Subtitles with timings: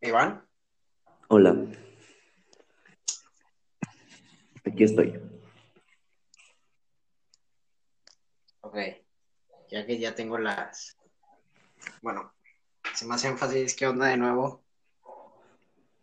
[0.00, 0.46] Iván.
[1.28, 1.56] Hola.
[4.64, 5.20] Aquí estoy.
[8.60, 8.76] Ok.
[9.70, 10.96] Ya que ya tengo las.
[12.00, 12.32] Bueno,
[12.94, 14.62] sin más énfasis, ¿qué onda de nuevo?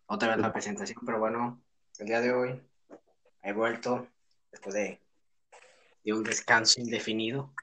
[0.07, 1.63] Otra vez la presentación, pero bueno,
[1.97, 2.61] el día de hoy
[3.43, 4.09] he vuelto
[4.51, 5.01] después de,
[6.03, 7.53] de un descanso indefinido.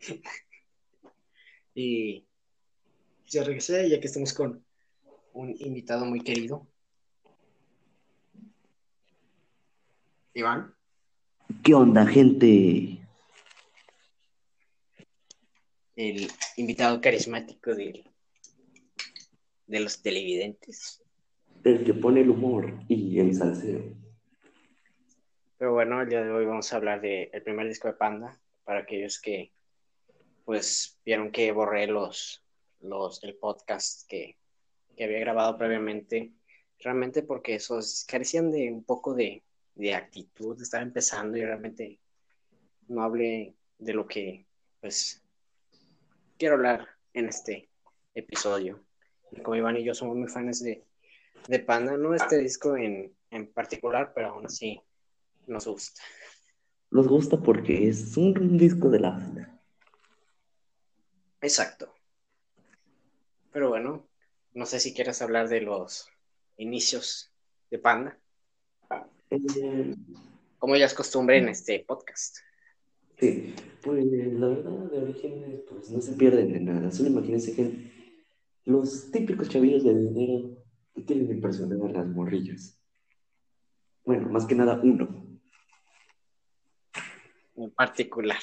[1.74, 2.26] y
[3.34, 4.64] ya regresé, ya que estamos con
[5.32, 6.66] un invitado muy querido.
[10.32, 10.74] Iván.
[11.62, 13.00] ¿Qué onda, gente?
[15.96, 18.04] El invitado carismático de,
[19.66, 21.02] de los televidentes.
[21.62, 23.82] El que pone el humor y el salseo.
[25.58, 28.80] Pero bueno, el día de hoy vamos a hablar del primer disco de Panda, para
[28.80, 29.52] aquellos que
[30.44, 32.43] pues vieron que borré los,
[32.84, 34.36] los el podcast que,
[34.96, 36.32] que había grabado previamente,
[36.78, 39.42] realmente porque esos carecían de un poco de,
[39.74, 41.98] de actitud, estar empezando y realmente
[42.88, 44.46] no hablé de lo que
[44.80, 45.22] pues
[46.38, 47.68] quiero hablar en este
[48.14, 48.84] episodio.
[49.32, 50.84] Y como Iván y yo somos muy fans de,
[51.48, 54.80] de Panda, no este disco en, en particular, pero aún así
[55.46, 56.02] nos gusta.
[56.90, 59.60] Nos gusta porque es un disco de la
[61.40, 61.93] Exacto.
[63.54, 64.08] Pero bueno,
[64.52, 66.08] no sé si quieres hablar de los
[66.56, 67.32] inicios
[67.70, 68.18] de Panda.
[69.30, 69.94] Eh,
[70.58, 72.38] Como ya es costumbre en este podcast.
[73.16, 76.90] sí, pues la verdad de orígenes pues no se pierden de nada.
[76.90, 77.92] Solo imagínense que
[78.64, 80.56] los típicos chavillos de dinero
[80.92, 82.76] que quieren impresionar a las morrillas.
[84.04, 85.28] Bueno, más que nada uno.
[87.54, 88.40] En particular.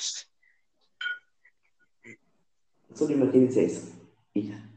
[2.93, 3.91] Solo imagínense eso.
[4.33, 4.70] Y ya.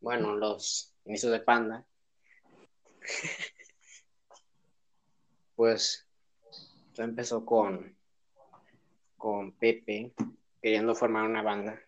[0.00, 1.84] Bueno, los inicios de Panda.
[5.56, 6.06] pues
[6.94, 7.96] todo empezó con,
[9.16, 10.12] con Pepe
[10.62, 11.80] queriendo formar una banda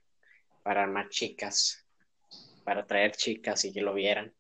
[0.62, 1.86] para armar chicas,
[2.64, 4.34] para traer chicas y que lo vieran,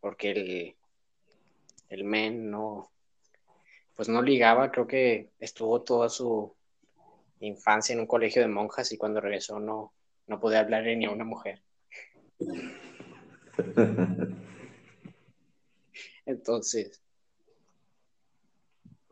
[0.00, 0.76] porque el,
[1.88, 2.90] el men no,
[3.96, 6.54] pues no ligaba, creo que estuvo toda su
[7.40, 9.92] infancia en un colegio de monjas y cuando regresó no,
[10.26, 11.62] no podía hablarle ni a una mujer.
[16.26, 17.02] Entonces,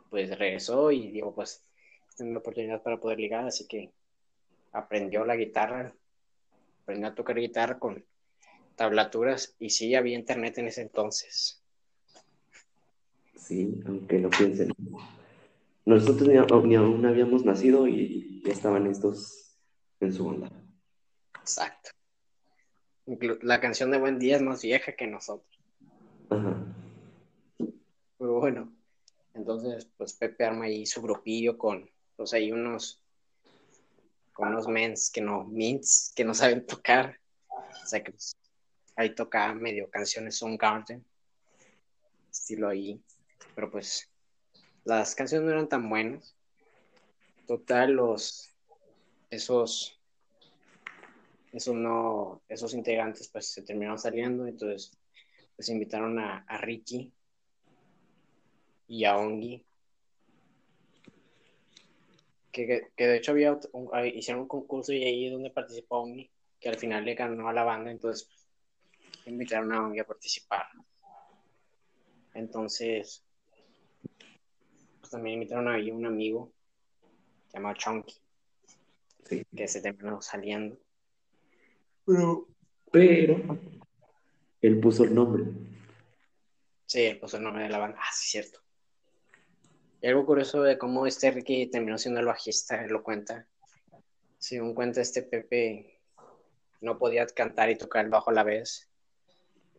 [0.08, 1.64] pues regresó y digo, pues
[2.16, 3.90] tengo una oportunidad para poder ligar, así que
[4.72, 5.94] aprendió la guitarra,
[6.82, 8.04] aprendió a tocar guitarra con
[8.76, 11.62] tablaturas y sí había internet en ese entonces.
[13.36, 14.72] Sí, aunque lo piensen.
[15.84, 16.34] Nosotros ni,
[16.68, 19.58] ni aún habíamos nacido y ya estaban estos
[20.00, 20.50] en su onda.
[21.40, 21.90] Exacto.
[23.42, 25.58] La canción de Buen Día es más vieja que nosotros.
[26.28, 26.56] Ajá.
[28.18, 28.72] Pero bueno,
[29.34, 33.02] entonces pues Pepe arma ahí su grupillo con pues ahí unos
[34.32, 37.18] con unos mens que no mints que no saben tocar.
[37.48, 38.36] O sea que pues,
[38.96, 41.04] ahí toca medio canciones Soundgarden
[42.30, 43.02] estilo ahí,
[43.54, 44.08] pero pues
[44.84, 46.34] las canciones no eran tan buenas.
[47.46, 48.54] Total los
[49.30, 49.99] esos
[51.52, 54.96] esos no esos integrantes pues se terminaron saliendo, entonces
[55.56, 57.12] pues invitaron a, a Ricky
[58.88, 59.64] y a Ongi.
[62.52, 65.98] Que, que de hecho había un- ah, hicieron un concurso y ahí es donde participó
[66.00, 66.28] Ongi,
[66.58, 70.66] que al final le ganó a la banda, entonces pues, invitaron a Ongi a participar.
[72.34, 73.24] Entonces,
[75.00, 76.52] pues también invitaron a un amigo
[77.52, 78.14] llamado Chunky,
[79.24, 79.44] Sí.
[79.54, 80.76] que se terminó saliendo.
[82.10, 82.48] Pero,
[82.90, 83.58] pero,
[84.60, 85.44] él puso el nombre.
[86.86, 87.98] Sí, él puso el nombre de la banda.
[88.00, 88.58] Ah, sí, cierto.
[90.02, 93.46] Y algo curioso de cómo este Ricky terminó siendo el bajista, él lo cuenta.
[94.38, 96.00] Según cuenta este Pepe,
[96.80, 98.90] no podía cantar y tocar el bajo a la vez.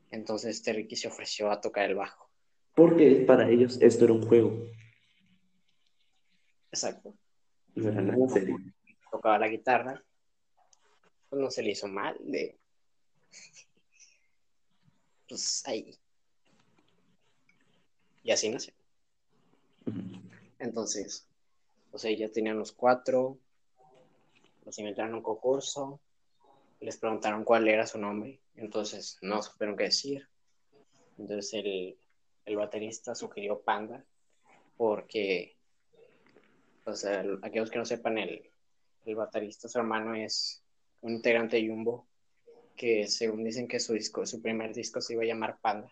[0.09, 2.29] Entonces este Ricky se ofreció a tocar el bajo.
[2.75, 4.67] Porque para ellos esto era un juego.
[6.71, 7.13] Exacto.
[7.75, 8.55] No era nada serio.
[9.11, 10.01] Tocaba la guitarra.
[11.31, 12.57] Pues no se le hizo mal de...
[15.29, 15.97] Pues ahí.
[18.21, 18.73] Y así nació.
[20.59, 21.25] Entonces,
[21.89, 23.37] pues ahí ya tenían los cuatro,
[24.65, 26.01] los inventaron a un concurso,
[26.81, 30.27] les preguntaron cuál era su nombre, entonces no supieron qué decir.
[31.17, 31.97] Entonces el,
[32.43, 34.03] el baterista sugirió Panda,
[34.75, 35.55] porque,
[36.83, 38.51] pues, el- aquellos que no sepan, el,
[39.05, 40.61] el baterista, su hermano es
[41.01, 42.07] un integrante de Jumbo,
[42.75, 45.91] que según dicen que su disco, su primer disco se iba a llamar Panda.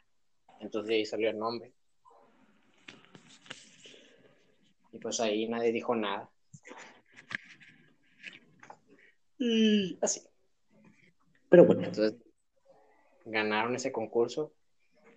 [0.60, 1.74] Entonces de ahí salió el nombre.
[4.92, 6.30] Y pues ahí nadie dijo nada.
[9.38, 10.22] Y así.
[11.50, 12.20] Pero bueno, Entonces
[13.26, 14.54] ganaron ese concurso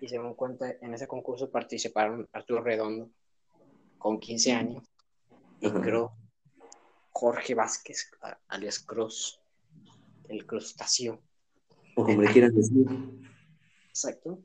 [0.01, 3.11] y se dieron cuenta, en ese concurso participaron Arturo Redondo
[3.99, 4.85] con 15 años
[5.61, 6.13] y creo
[7.11, 8.11] Jorge Vázquez,
[8.49, 9.42] alias Cruz,
[10.33, 11.23] el crustáceo.
[11.97, 12.87] o como le quieran decir.
[13.89, 14.39] Exacto.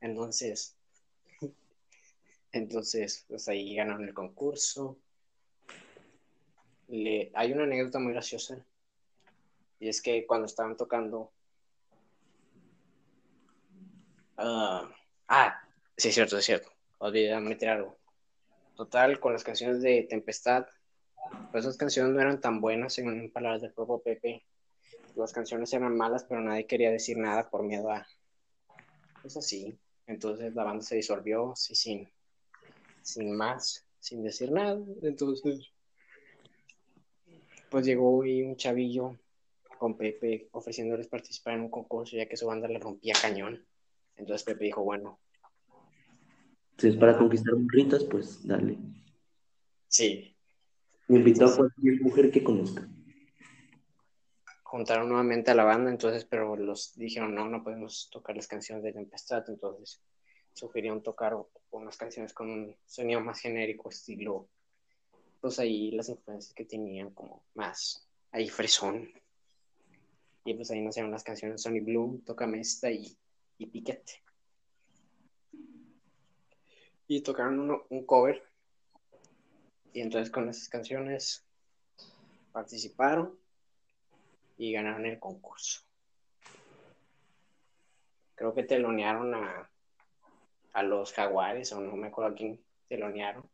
[0.00, 0.76] Entonces,
[2.52, 4.98] entonces, pues ahí ganaron el concurso.
[6.88, 8.64] Le, hay una anécdota muy graciosa.
[9.80, 11.32] Y es que cuando estaban tocando.
[14.36, 14.90] ah,
[15.28, 15.60] ah,
[15.96, 16.70] sí, es cierto, es cierto.
[16.98, 17.98] Olvidé meter algo.
[18.76, 20.66] Total, con las canciones de Tempestad,
[21.52, 24.44] esas canciones no eran tan buenas, según palabras del propio Pepe.
[25.14, 28.06] Las canciones eran malas, pero nadie quería decir nada por miedo a.
[29.20, 29.78] Pues así.
[30.06, 32.08] Entonces la banda se disolvió, sí, sin,
[33.02, 34.80] sin más, sin decir nada.
[35.02, 35.70] Entonces,
[37.70, 39.16] pues llegó ahí un chavillo
[39.78, 43.64] con Pepe ofreciéndoles participar en un concurso, ya que su banda le rompía cañón.
[44.16, 45.18] Entonces Pepe dijo, bueno,
[46.78, 48.78] Si es para conquistar morritas, pues dale.
[49.88, 50.31] sí.
[51.12, 52.88] Me invitó a cualquier mujer que conozca.
[54.62, 58.82] Juntaron nuevamente a la banda, entonces, pero los dijeron, no, no podemos tocar las canciones
[58.82, 60.00] de Tempestad, entonces
[60.54, 61.36] sugirieron tocar
[61.70, 64.48] unas canciones con un sonido más genérico, estilo,
[65.42, 69.10] pues ahí las influencias que tenían como más, ahí fresón.
[70.44, 73.14] Y pues ahí nacieron las canciones Sony Blue, Tócame esta y,
[73.58, 74.22] y Piquete.
[77.06, 78.42] Y tocaron uno- un cover.
[79.92, 81.44] Y entonces con esas canciones
[82.52, 83.38] participaron
[84.56, 85.82] y ganaron el concurso.
[88.34, 89.70] Creo que telonearon a,
[90.72, 93.48] a los jaguares, o no me acuerdo a quién telonearon.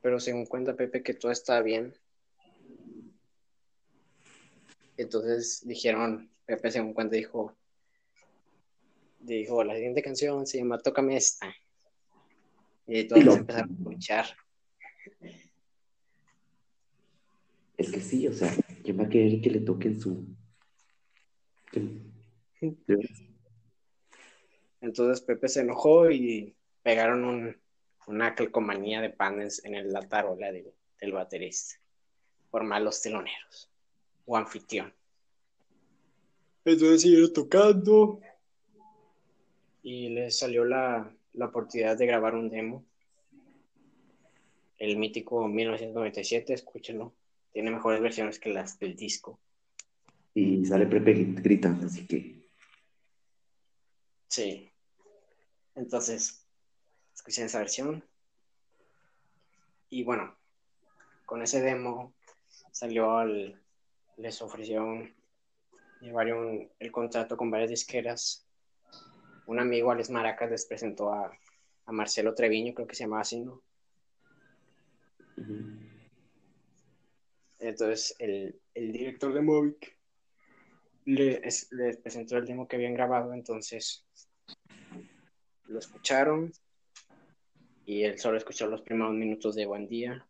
[0.00, 1.94] Pero según cuenta Pepe que todo estaba bien.
[4.96, 7.54] Entonces dijeron, Pepe según cuenta dijo,
[9.20, 11.54] dijo, la siguiente canción se llama Tócame esta.
[12.86, 14.26] Y todos empezaron a escuchar.
[17.76, 20.24] Es que sí, o sea, ¿quién va a querer que le toquen su.
[24.80, 27.56] Entonces Pepe se enojó y pegaron un,
[28.06, 31.76] una calcomanía de panes en el- la tarola del, del baterista
[32.50, 33.70] por malos teloneros
[34.26, 34.92] o anfitrión.
[36.64, 38.20] Entonces siguieron tocando
[39.82, 42.84] y les salió la, la oportunidad de grabar un demo.
[44.78, 47.14] El mítico 1997, escúchenlo.
[47.52, 49.38] Tiene mejores versiones que las del disco.
[50.34, 52.48] Y sale Pepe gritando, así que.
[54.28, 54.68] Sí.
[55.76, 56.44] Entonces,
[57.14, 58.04] escuchen esa versión.
[59.90, 60.34] Y bueno,
[61.24, 62.14] con ese demo
[62.72, 63.60] salió al,
[64.16, 65.14] les ofrecieron
[66.00, 68.44] llevar un- el contrato con varias disqueras.
[69.46, 71.30] Un amigo, Alex Maracas, les presentó a,
[71.86, 73.62] a Marcelo Treviño, creo que se llamaba así, ¿no?
[77.58, 79.94] Entonces, el, el director de Movic
[81.04, 81.68] les,
[82.02, 84.04] presentó el demo que habían grabado, entonces
[85.66, 86.52] lo escucharon
[87.84, 90.26] y él solo escuchó los primeros minutos de Buen Día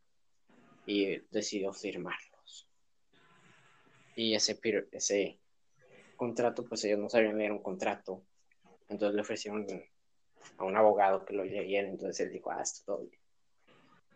[0.86, 2.68] y decidió firmarlos.
[4.16, 4.58] Y ese,
[4.92, 5.40] ese
[6.16, 8.24] contrato, pues ellos no sabían leer un contrato,
[8.88, 9.66] entonces le ofrecieron
[10.58, 13.23] a un abogado que lo leyera, entonces él dijo, ah, esto todo bien.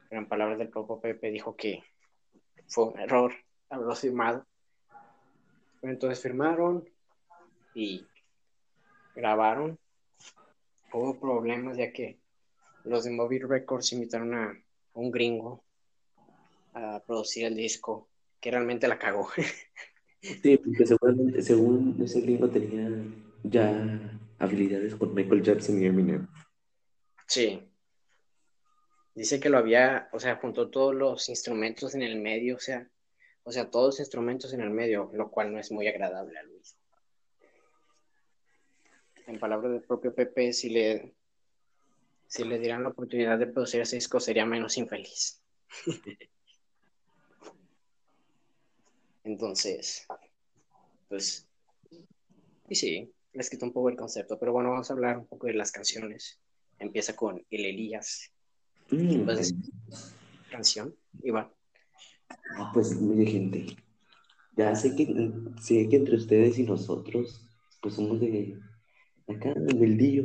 [0.09, 1.83] Pero en palabras del propio Pepe dijo que
[2.67, 3.33] fue un error
[3.71, 4.47] haberlo firmado.
[5.83, 6.88] Entonces firmaron
[7.75, 8.07] y
[9.15, 9.79] grabaron.
[10.93, 12.19] Hubo problemas ya que
[12.85, 14.59] los de Mobile Records invitaron a
[14.95, 15.62] un gringo
[16.75, 18.09] a producir el disco,
[18.41, 19.29] que realmente la cagó.
[20.21, 22.91] Sí, porque seguramente, según ese gringo tenía
[23.45, 26.27] ya habilidades con Michael Jackson y Eminem.
[27.29, 27.67] Sí.
[29.18, 32.88] Dice que lo había, o sea, juntó todos los instrumentos en el medio, o sea,
[33.42, 36.44] o sea, todos los instrumentos en el medio, lo cual no es muy agradable a
[36.44, 36.78] Luis.
[39.26, 41.16] En palabras del propio Pepe, si le,
[42.28, 45.42] si le dieran la oportunidad de producir ese disco, sería menos infeliz.
[49.25, 50.06] Entonces,
[51.08, 51.48] pues,
[52.68, 55.48] y sí, les quito un poco el concepto, pero bueno, vamos a hablar un poco
[55.48, 56.38] de las canciones.
[56.78, 58.32] Empieza con El Elías,
[58.90, 59.54] Mm, Pues-
[60.50, 61.49] canción, Iván.
[62.57, 63.66] ah, pues mire, gente.
[64.57, 65.04] Ya sé que,
[65.61, 67.47] sé que entre ustedes y nosotros,
[67.80, 68.59] pues somos de
[69.28, 70.25] acá, del Dillo.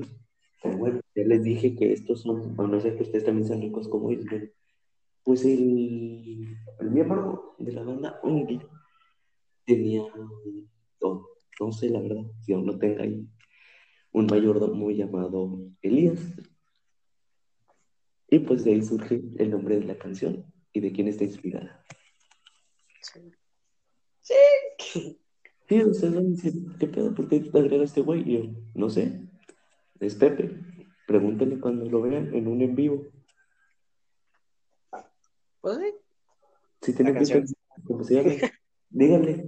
[0.62, 3.62] Pero bueno, ya les dije que estos son, a no ser que ustedes también sean
[3.62, 4.26] ricos como ellos.
[4.30, 4.48] bueno,
[5.24, 8.60] Pues el, el miembro de la banda Ungi
[9.66, 10.02] tenía,
[11.02, 11.26] no,
[11.60, 13.28] no sé la verdad, si aún no tenga ahí,
[14.14, 16.20] un mayordomo llamado Elías.
[18.34, 21.86] Y pues de ahí surge el nombre de la canción y de quién está inspirada.
[23.00, 23.32] Sí.
[24.80, 25.22] Sí.
[25.70, 27.14] Sí, o sea, me dicen, ¿qué pedo?
[27.14, 28.28] ¿Por qué te agrega este güey?
[28.28, 29.30] Y yo, no sé,
[30.00, 30.50] es Pepe.
[31.06, 33.06] Pregúntenle cuando lo vean en un en vivo.
[35.62, 35.94] Pues sí.
[36.82, 37.44] Si tienen que.
[37.84, 38.32] ¿cómo se llama?
[38.90, 39.48] Díganle.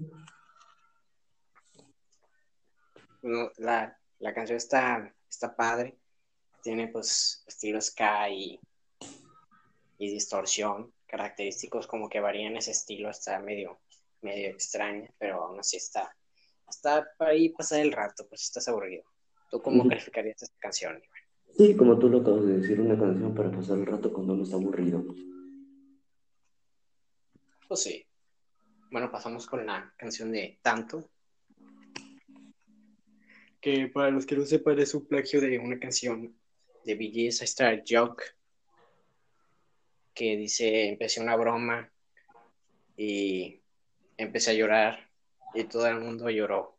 [3.23, 5.97] No, la, la canción está, está padre.
[6.61, 8.59] Tiene pues estilo ska y,
[9.97, 10.93] y distorsión.
[11.07, 13.09] Característicos como que varían ese estilo.
[13.09, 13.79] Está medio,
[14.21, 16.15] medio extraña, pero aún así está,
[16.69, 19.03] está para ahí pasar el rato, pues estás aburrido.
[19.51, 20.93] ¿Tú cómo calificarías esta canción?
[20.93, 21.25] Iván?
[21.57, 24.43] Sí, como tú lo acabas de decir, una canción para pasar el rato cuando uno
[24.43, 25.05] está aburrido.
[27.67, 28.05] Pues sí.
[28.91, 31.09] Bueno, pasamos con la canción de Tanto.
[33.61, 36.35] Que para los que no sepan es un plagio de una canción
[36.83, 38.23] de Bee Gees, I Started Joke.
[40.15, 41.91] Que dice, empecé una broma
[42.97, 43.61] y
[44.17, 45.09] empecé a llorar
[45.53, 46.77] y todo el mundo lloró.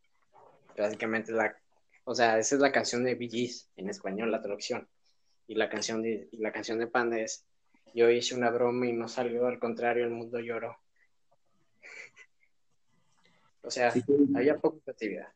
[0.76, 1.57] Básicamente la,
[2.05, 4.88] o sea, esa es la canción de Gees en español, la traducción.
[5.49, 7.45] Y la canción de, y la canción de Panda es,
[7.95, 10.78] yo hice una broma y no salió, al contrario, el mundo lloró.
[13.62, 14.00] O sea, Sí,
[14.37, 15.26] había poca creatividad.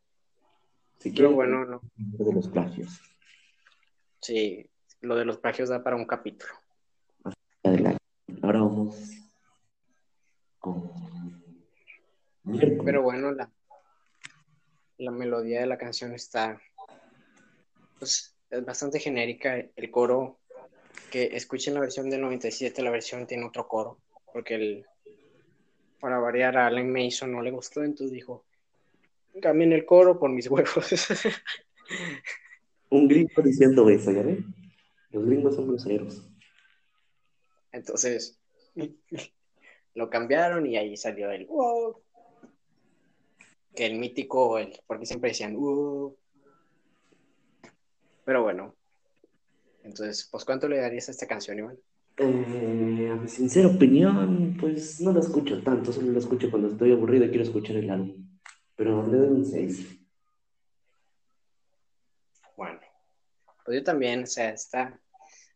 [1.01, 1.81] si Pero bueno, no.
[1.97, 3.01] de los plagios.
[4.21, 6.53] Sí, lo de los plagios da para un capítulo.
[8.71, 8.71] Adelante.
[8.71, 8.97] Ahora vamos
[10.59, 10.93] con
[12.45, 12.83] miércoles.
[12.85, 13.51] Pero bueno, la,
[14.99, 16.61] la melodía de la canción está,
[17.99, 19.57] pues, es bastante genérica.
[19.75, 20.39] El coro,
[21.11, 23.99] que escuchen la versión del 97, la versión tiene otro coro,
[24.33, 24.87] porque el,
[26.01, 28.45] para variar a Allen Mason no le gustó, entonces dijo,
[29.41, 30.91] cambien el coro por mis huevos.
[32.91, 34.45] Un gringo diciendo eso, ¿ya ven?
[35.11, 36.29] Los gringos son groseros.
[37.73, 38.40] Entonces,
[39.95, 41.97] lo cambiaron y ahí salió el wow.
[43.75, 46.17] Que el mítico, el, porque siempre decían wow.
[48.25, 48.75] Pero bueno.
[49.83, 51.79] Entonces, pues, ¿cuánto le darías a esta canción, Iván?
[52.19, 56.93] Eh, a mi sincera opinión, pues no la escucho tanto, solo la escucho cuando estoy
[56.93, 58.29] aburrido y quiero escuchar el álbum.
[58.77, 59.99] Pero le doy un 6.
[62.57, 62.79] Bueno,
[63.65, 65.01] pues yo también, o sea, está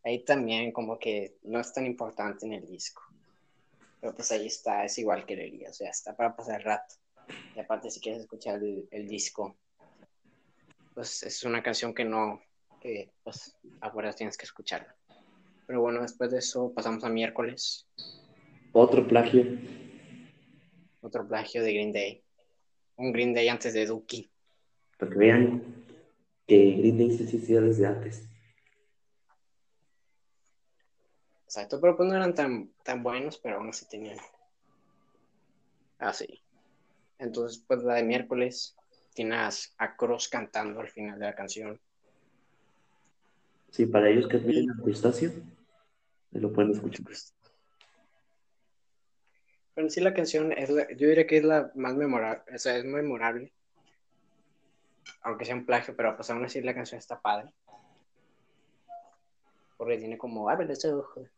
[0.05, 3.03] ahí también como que no es tan importante en el disco.
[4.01, 6.95] Pero pues ahí está, es igual que Lería, o sea, está para pasar el rato.
[7.57, 9.57] Y aparte, si quieres escuchar el, el disco,
[10.95, 12.41] pues es una canción que no,
[12.81, 14.95] que pues ahora tienes que escucharla.
[15.67, 17.87] Pero bueno, después de eso pasamos a miércoles,
[18.73, 19.43] Otro plagio.
[21.01, 22.23] otro plagio de Green Day.
[22.97, 24.31] Un Green Day antes de Dookie.
[24.99, 25.63] Para que vean
[26.47, 28.29] que Green Day sí existía desde antes.
[31.55, 34.19] Exacto, pero pues no eran tan, tan buenos, pero aún así tenían.
[36.01, 36.43] Ah, sí.
[37.21, 38.75] Entonces, pues la de miércoles,
[39.15, 41.81] tienes a Cross cantando al final de la canción.
[43.71, 45.31] Sí, para ellos que admiren a Crustáceo,
[46.33, 47.07] lo pueden escuchar.
[49.77, 52.77] Pero sí la canción, es la- yo diría que es la más memorable, o sea,
[52.77, 53.53] es memorable.
[55.23, 57.53] Aunque sea un plagio, pero pues aún así la canción está padre.
[59.77, 61.29] Porque tiene como, abre los ojos.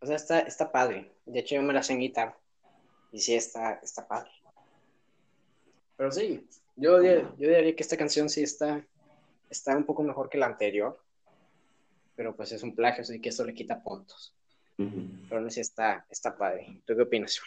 [0.00, 1.12] O sea, está, está padre.
[1.26, 2.36] De hecho, yo me la sé en guitarra.
[3.12, 4.30] Y sí, está, está padre.
[5.96, 8.84] Pero sí, yo, yo diría que esta canción sí está,
[9.50, 10.98] está un poco mejor que la anterior.
[12.14, 14.34] Pero pues es un plagio, así que eso le quita puntos.
[14.78, 15.26] Ujú.
[15.28, 16.80] Pero no sé, está, está padre.
[16.86, 17.40] ¿Tú qué opinas?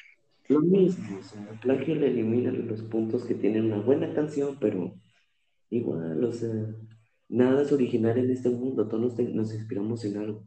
[0.48, 4.58] Lo mismo, o sea, el plagio le elimina los puntos que tiene una buena canción,
[4.60, 4.94] pero
[5.70, 6.52] igual, o sea,
[7.30, 10.44] nada es original en este mundo, todos nos, nos inspiramos en algo.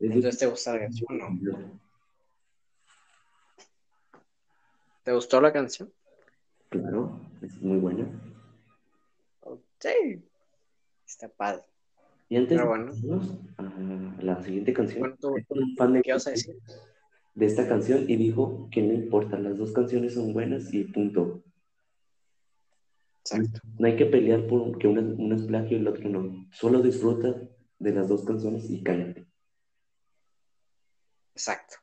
[0.00, 1.80] Es Entonces, ¿te gusta la canción o no?
[5.04, 5.92] ¿Te gustó la canción?
[6.70, 8.06] Claro, es muy buena.
[9.78, 10.22] Sí.
[11.06, 11.62] Está padre.
[12.30, 12.92] Y antes Pero bueno.
[13.58, 16.56] a la siguiente canción, un fan de, ¿qué vas a decir?
[17.34, 21.42] de esta canción y dijo que no importa, las dos canciones son buenas y punto.
[23.20, 23.60] Exacto.
[23.78, 26.46] No hay que pelear por que una, una es plagio y el otro no.
[26.52, 27.34] Solo disfruta
[27.78, 29.26] de las dos canciones y cállate.
[31.34, 31.76] Exacto.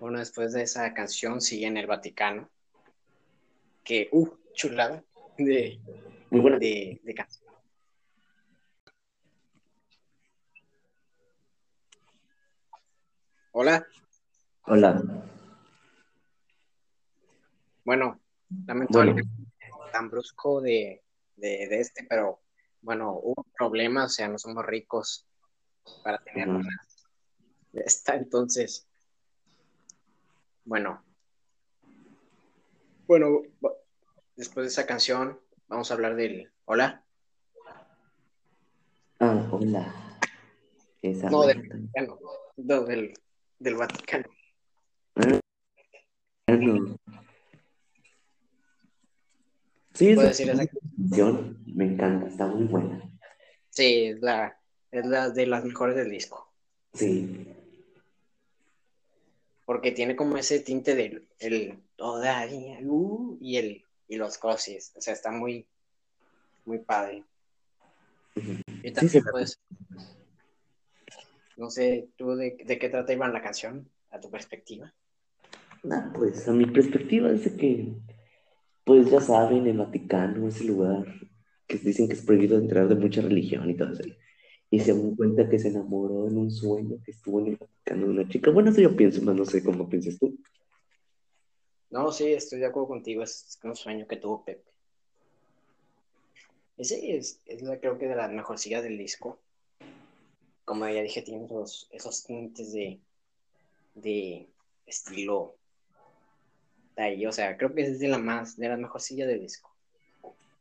[0.00, 2.50] Bueno, después de esa canción sigue en el Vaticano.
[3.84, 5.04] Que, uh, chulada
[5.38, 5.78] de,
[6.30, 6.58] Muy buena.
[6.58, 7.46] de, de canción.
[13.52, 13.86] Hola.
[14.64, 15.02] Hola.
[17.84, 18.20] Bueno,
[18.66, 19.16] lamento Bueno.
[19.92, 21.02] tan brusco de,
[21.36, 22.40] de, de este, pero
[22.82, 25.26] bueno, hubo problemas, o sea, no somos ricos
[26.02, 26.68] para tener una
[27.76, 28.86] de esta, entonces,
[30.64, 31.04] bueno,
[33.06, 33.76] bueno, bu-
[34.34, 37.02] después de esa canción, vamos a hablar del, hola,
[39.18, 39.94] Ah, hola.
[41.00, 41.66] Esa no, del.
[41.68, 42.18] Vaticano,
[42.58, 43.14] no, del,
[43.58, 44.24] del Vaticano.
[45.14, 46.96] Ah, no.
[49.94, 53.00] Sí, Puedo esa decir esa, canción me encanta, está muy buena.
[53.70, 56.52] sí, es la, es la de las mejores del disco,
[56.92, 57.46] Sí.
[59.66, 65.00] Porque tiene como ese tinte del, el todavía, uh, y el, y los cosis, o
[65.00, 65.66] sea, está muy,
[66.64, 67.24] muy padre.
[68.36, 69.20] Y Sí, también, sí.
[69.30, 69.60] pues,
[71.56, 74.94] no sé, tú de, de qué trata Iván la canción, a tu perspectiva.
[75.90, 77.94] Ah, pues a mi perspectiva es de que,
[78.84, 81.06] pues ya saben, el Vaticano, ese lugar
[81.66, 84.04] que dicen que es prohibido entrar de mucha religión y todo eso.
[84.70, 88.06] Y se dan cuenta que se enamoró en un sueño que estuvo en el Vaticano
[88.06, 88.50] de una chica.
[88.50, 90.36] Bueno, eso yo pienso, más no sé cómo piensas tú.
[91.90, 94.64] No, sí, estoy de acuerdo contigo, es un sueño que tuvo Pepe.
[96.76, 99.40] Ese es, es la, creo que de las mejorcillas del disco.
[100.64, 103.00] Como ya dije, tiene esos, esos tintes de,
[103.94, 104.50] de
[104.84, 105.56] estilo
[106.96, 109.70] de ahí, o sea, creo que es de la más, de las mejorcillas del disco.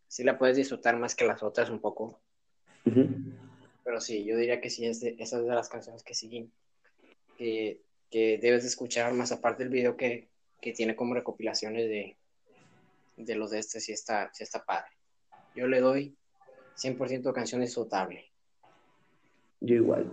[0.07, 2.19] Sí la puedes disfrutar más que las otras un poco,
[2.85, 3.07] Ujú.
[3.85, 6.51] Pero sí, yo diría que sí, es de, esa es de las canciones que siguen,
[7.37, 10.27] que, que debes de escuchar más aparte del video que,
[10.59, 12.17] que tiene como recopilaciones de,
[13.15, 14.89] de los de este, sí está, sí está padre.
[15.55, 16.17] Yo le doy
[16.77, 18.25] 100% canción disfrutable,
[19.61, 20.11] Yo igual.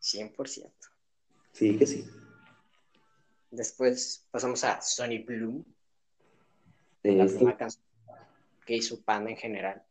[0.00, 0.70] 100%.
[1.52, 2.08] Sí, que sí.
[3.50, 5.64] Después pasamos a Sonny Bloom,
[7.02, 7.84] la Este, primera canción
[8.64, 9.82] que hizo Panda en general.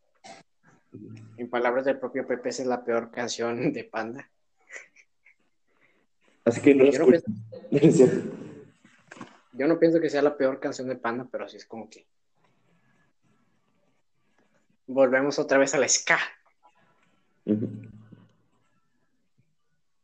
[1.37, 4.29] En palabras del propio Pepe, esa es la peor canción de Panda.
[6.45, 7.31] así que no Yo no, pienso,
[7.71, 8.35] Es cierto.
[9.53, 12.07] yo no pienso que sea la peor canción de Panda, pero sí es como que.
[14.87, 16.17] Volvemos otra vez a la ska.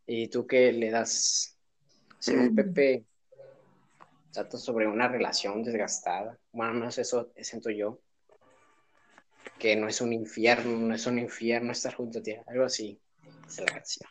[0.08, 1.58] ¿Y tú qué le das?
[2.20, 3.06] Según Pepe,
[4.32, 6.38] trata sobre una relación desgastada.
[6.52, 8.00] Bueno, al menos eso siento yo.
[9.60, 12.36] Que no es un infierno, no es un infierno estar junto a ti.
[12.48, 13.00] Algo así
[13.48, 14.10] es la canción.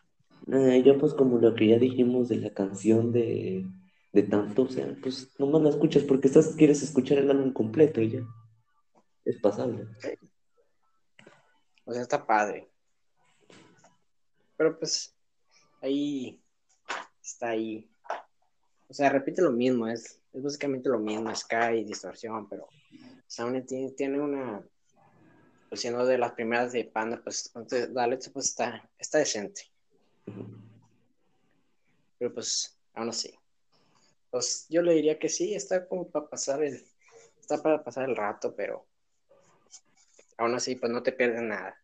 [0.52, 3.66] Ah, yo pues como lo que ya dijimos de la canción de,
[4.12, 8.00] de tanto, o sea, pues nomás la escuchas porque estás, quieres escuchar el álbum completo
[8.00, 8.20] y ya.
[9.24, 9.87] Es pasable.
[11.85, 12.68] O sea, está padre.
[14.57, 15.14] Pero pues
[15.80, 16.40] ahí
[17.22, 17.90] está ahí.
[18.88, 22.68] O sea, repite lo mismo, es, es básicamente lo mismo, Sky distorsión, pero
[23.26, 24.62] Sound tiene, tiene una,
[25.68, 29.62] pues siendo de las primeras de Panda, pues entonces, la letra pues está, está decente,
[32.18, 33.35] pero pues aún así.
[34.31, 36.83] Pues yo le diría que sí, está como para pasar el,
[37.40, 38.87] está para pasar el rato, pero
[40.37, 41.77] aún así pues no te pierdes nada.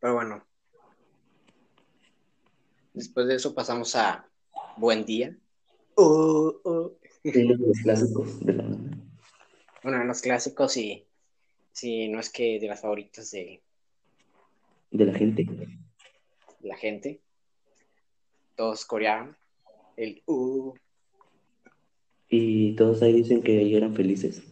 [0.00, 0.44] Pero bueno.
[2.92, 4.28] Después de eso pasamos a
[4.76, 5.36] Buen Día.
[5.94, 6.92] Oh, oh.
[7.24, 8.64] Los clásicos de la
[9.84, 11.06] Uno de los clásicos y
[11.72, 13.62] si no es que de las favoritas de,
[14.90, 15.44] De la gente.
[15.44, 17.20] de la gente.
[18.56, 19.36] Todos corearon.
[19.96, 20.74] El uh,
[22.28, 24.42] Y todos ahí dicen que ahí eran felices.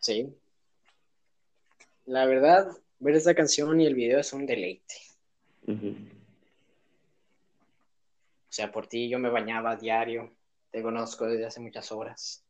[0.00, 0.34] sí.
[2.06, 2.66] La verdad,
[3.00, 4.94] ver esa canción y el video es un deleite.
[5.66, 5.74] O
[8.48, 10.32] sea, por ti yo me bañaba a diario.
[10.70, 12.42] Te conozco desde hace muchas horas.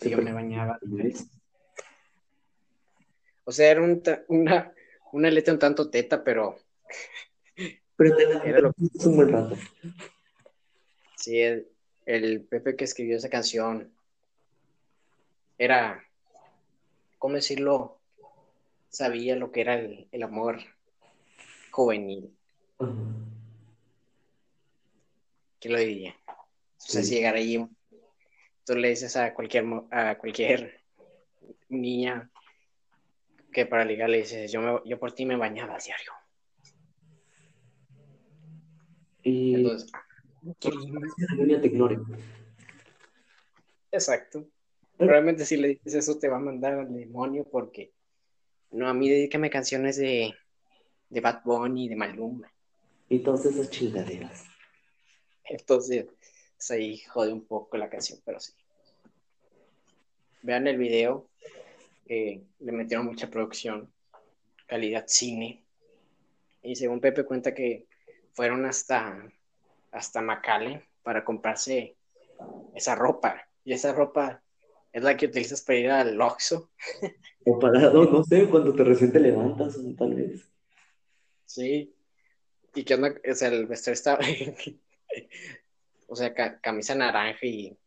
[0.00, 0.78] Sí, Yo me bañaba.
[3.44, 4.72] O sea, era un una,
[5.12, 6.56] una letra un tanto teta, pero
[7.96, 9.56] Pero te Era lo- es un buen rato.
[11.16, 11.68] sí, el,
[12.06, 13.92] el Pepe que escribió esa canción
[15.58, 16.02] era,
[17.18, 17.98] ¿cómo decirlo?
[18.88, 20.58] Sabía lo que era el, el amor
[21.70, 22.34] juvenil.
[22.78, 22.92] Ajá.
[25.60, 26.16] ¿Quién lo diría?
[26.26, 26.32] O
[26.78, 27.08] sea, Sí.
[27.08, 27.66] si llegara allí,
[28.70, 30.80] tú le dices a cualquier, a cualquier
[31.68, 32.30] niña
[33.52, 36.12] que para ligar le dices, yo, me- yo por ti me bañaba diario.
[39.24, 39.90] Y Entonces,
[41.36, 41.98] Línea te ignore.
[43.90, 44.46] exacto.
[44.96, 47.92] Probablemente si le dices eso te va a mandar al demonio porque
[48.70, 50.32] no, a mí dedícame canciones de,
[51.08, 52.52] de Bad Bunny, de Maluma.
[53.08, 54.44] Y todas esas chingaderas.
[55.42, 56.06] Entonces,
[56.60, 58.52] pues ahí jode un poco la canción, pero sí.
[60.42, 61.26] Vean el video,
[62.06, 63.90] le metieron mucha producción,
[64.66, 65.64] calidad cine.
[66.62, 67.86] Y según Pepe cuenta que
[68.34, 69.26] fueron hasta,
[69.90, 71.96] hasta McAllen para comprarse
[72.74, 73.48] esa ropa.
[73.64, 74.42] Y esa ropa
[74.92, 76.70] es la que utilizas para ir al Oxxo.
[77.46, 80.46] O parado, no sé, cuando te recién te levantas, tal vez.
[81.46, 81.94] Sí.
[82.74, 84.18] Y que onda, o sea, el vestuario estaba,
[86.10, 87.78] o sea, ca- camisa naranja y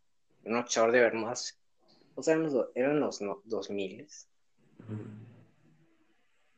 [0.46, 1.60] unos shorts de bermudas.
[2.16, 4.08] O sea, eran los, eran los no, 2000.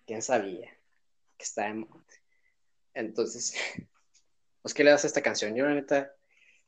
[0.05, 0.69] ¿Quién sabía
[1.37, 1.87] que estaba en?
[2.93, 3.55] Entonces,
[4.61, 5.55] pues, ¿qué le das a esta canción?
[5.55, 6.13] Yo, la neta,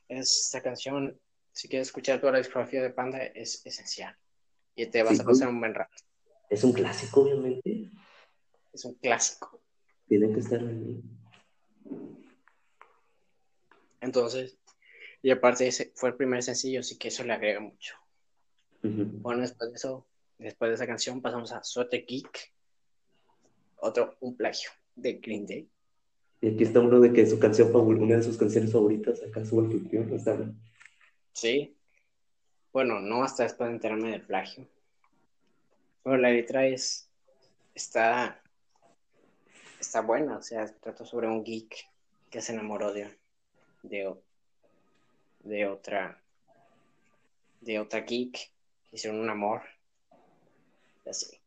[0.08, 1.18] esta canción,
[1.52, 4.16] si quieres escuchar toda la discografía de Panda, es esencial.
[4.74, 5.94] Y te vas Sí, a pasar un buen rato.
[6.50, 7.90] Es un clásico, obviamente.
[8.72, 9.60] Es un clásico.
[10.08, 11.02] Tiene que estar ahí.
[14.00, 14.56] Entonces,
[15.28, 17.96] y aparte ese fue el primer sencillo, así que eso le agrega mucho.
[18.80, 20.06] Bueno, después de eso,
[20.38, 22.54] después de esa canción, pasamos a Sote Geek,
[23.76, 25.68] otro, un plagio de Green Day.
[26.40, 29.60] Y aquí está uno de que su canción una de sus canciones favoritas, acá su
[29.60, 30.50] anfitrión, está
[31.34, 31.76] Sí.
[32.72, 34.66] Bueno, no hasta después de enterarme del plagio.
[36.04, 37.06] Pero la letra es.
[37.74, 38.42] Está.
[39.78, 40.38] Está buena.
[40.38, 41.86] O sea, trata sobre un geek
[42.30, 43.14] que se enamoró de.
[43.82, 44.10] De,
[45.48, 46.22] de otra.
[47.60, 48.38] De otra geek.
[48.92, 49.62] Hicieron un amor.
[51.06, 51.38] Así.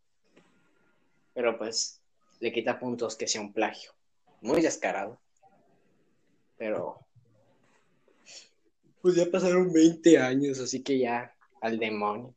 [1.33, 1.99] Pero pues.
[2.39, 3.91] Le quita puntos que sea un plagio.
[4.41, 5.19] Muy descarado.
[6.57, 6.99] Pero.
[9.01, 12.35] Pues ya pasaron 20 años, así que ya al demonio.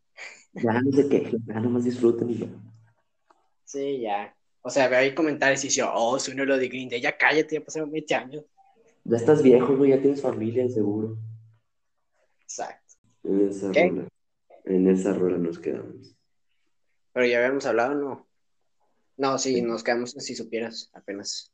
[0.52, 2.46] Ya no se quejen, ya nomás disfruten y ya.
[3.64, 4.34] Sí, ya.
[4.62, 7.56] O sea, veo ahí comentarios y dice, oh, suena lo de Green Day, ya cállate,
[7.56, 8.44] ya pasaron 20 años.
[9.04, 11.18] Ya estás viejo, güey, ya tienes familia, seguro.
[12.54, 12.94] Exacto.
[13.24, 13.72] En esa.
[14.64, 16.16] En esa rola nos quedamos.
[17.12, 18.28] Pero ya habíamos hablado, ¿no?
[19.16, 21.52] No, sí, nos quedamos si supieras, apenas.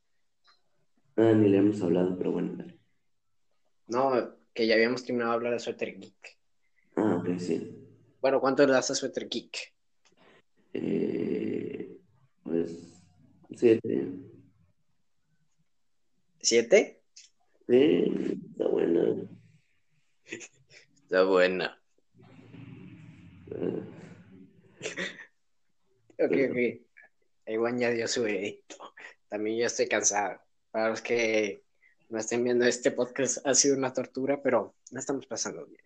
[1.15, 2.79] Ah, ni le hemos hablado, pero bueno, dale.
[3.87, 6.37] No, que ya habíamos terminado de hablar de Sweater Geek.
[6.95, 7.77] Ah, ok, sí.
[8.21, 9.73] Bueno, ¿cuánto le das a Sweater Geek?
[10.73, 11.99] Eh,
[12.43, 12.93] pues,
[13.55, 14.07] siete.
[16.39, 17.01] ¿Siete?
[17.67, 19.15] Eh, está buena.
[21.11, 21.77] Está buena.
[26.17, 26.57] Ok, ok.
[27.47, 28.77] Igual ya dio su veredicto.
[29.27, 30.39] También yo estoy cansado.
[30.71, 31.65] Para los que
[32.07, 35.83] no estén viendo este podcast, ha sido una tortura, pero la estamos pasando bien.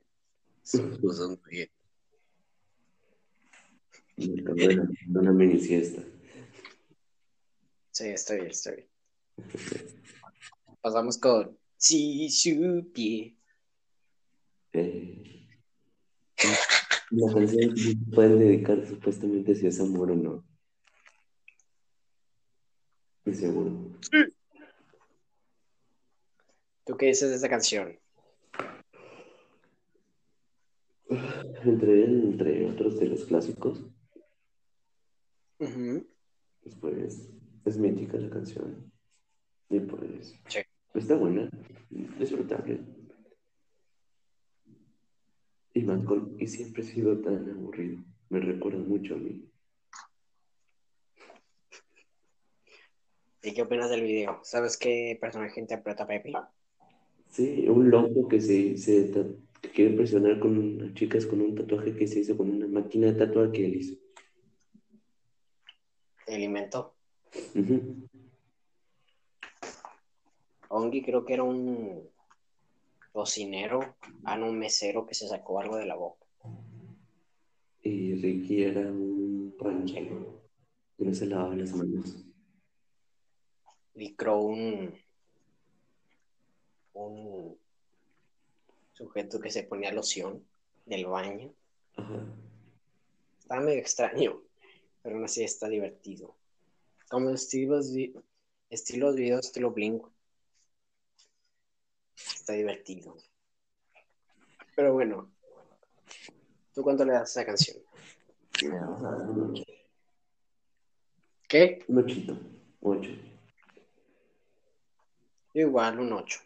[0.63, 1.71] Estamos pasando bien.
[4.17, 6.03] de una mini siesta.
[7.89, 8.89] Sí, estoy bien, estoy bien.
[10.81, 13.35] Pasamos con Si supie.
[14.77, 15.47] Eh,
[17.11, 17.73] la canción
[18.13, 20.45] pueden dedicar supuestamente si es amor o no.
[23.19, 23.71] Estoy seguro.
[26.85, 27.97] ¿Tú qué dices de esta canción?
[31.63, 33.81] Entre, entre otros de los clásicos,
[35.59, 36.05] Ujú.
[36.81, 37.29] pues
[37.63, 38.91] es mítica la canción.
[39.69, 40.59] Y pues Sí.
[40.93, 41.49] está buena,
[41.89, 42.81] disfrutable.
[45.77, 48.01] Y Malcolm, y siempre he sido tan aburrido.
[48.29, 49.45] Me recuerda mucho a mí.
[53.43, 54.39] ¿Y qué opinas del video?
[54.43, 56.31] ¿Sabes qué personaje interpreta a Pepe?
[57.27, 59.11] Sí, un loco que se, se
[59.61, 63.07] que quiere impresionar con unas chicas con un tatuaje que se hizo con una máquina
[63.07, 63.95] de tatuar que él hizo.
[66.25, 66.95] El inventó.
[67.53, 68.07] Ujú.
[70.69, 72.14] Ongi creo que era un
[73.15, 76.25] cocinero, ah, no, un mesero que se sacó algo de la boca.
[77.81, 80.43] Y Ricky era un ranchero
[80.97, 82.25] que no se lavaba las manos.
[83.93, 84.93] Y Crow un,
[86.93, 87.57] un
[88.91, 90.45] sujeto que se ponía loción
[90.85, 91.53] del baño.
[91.95, 92.21] Ajá.
[93.39, 94.41] Está medio extraño,
[95.01, 96.35] pero aún así está divertido.
[97.09, 97.93] Como estilos,
[98.69, 100.05] estilos videos estilo Blink.
[102.15, 103.15] Está divertido.
[104.75, 105.31] Pero bueno,
[106.73, 107.77] ¿tú cuánto le das a esa canción?
[111.47, 111.83] ¿Qué?
[111.87, 112.37] Un ochito,
[112.81, 113.11] ocho.
[115.53, 116.39] Igual, un 8.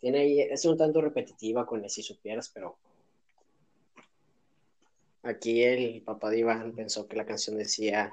[0.00, 2.78] Tiene ahí, es un tanto repetitiva con el si supieras, pero
[5.22, 8.10] aquí el papá de Iván pensó que la canción decía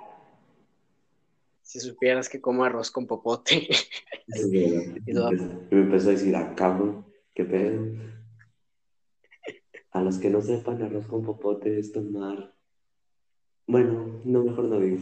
[1.63, 3.67] si supieras que como arroz con popote.
[4.27, 8.13] y me empezó a decir, ah, cabrón, qué pedo.
[9.91, 12.53] A los que no sepan, arroz con popote es tomar.
[13.65, 14.99] Bueno, no, mejor no digo.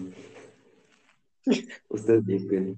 [1.89, 2.78] Ustedes bien.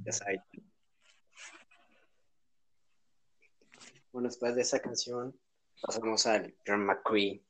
[4.12, 5.38] Bueno, después de esa canción,
[5.82, 7.44] pasamos al John McCree.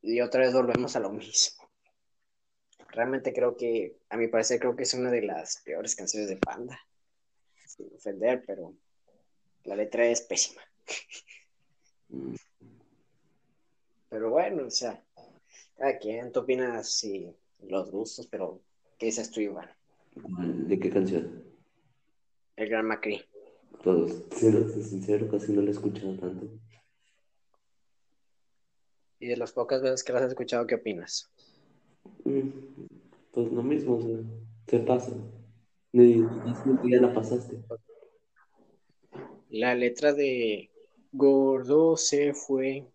[0.00, 1.63] Y otra vez volvemos a lo mismo.
[2.94, 6.36] Realmente creo que, a mi parecer, creo que es una de las peores canciones de
[6.36, 6.78] Panda.
[7.66, 8.72] Sin ofender, pero
[9.64, 10.62] la letra es pésima.
[14.08, 15.02] Pero bueno, o sea,
[15.76, 18.60] cada quien, tú opinas si los gustos, pero
[18.96, 19.68] ¿qué dices tú, Iván?
[20.68, 21.42] ¿De qué canción?
[22.54, 23.24] El Gran Macri.
[23.82, 26.46] Pues, siendo sincero, casi no lo he escuchado tanto.
[29.18, 31.28] Y de las pocas veces que lo has escuchado, ¿qué opinas?
[32.24, 32.48] Mm,
[33.32, 34.00] pues lo mismo,
[34.66, 35.12] se pasa.
[35.92, 37.62] Y, ya la pasaste.
[39.50, 40.70] La letra de
[41.12, 42.86] Gordo se fue.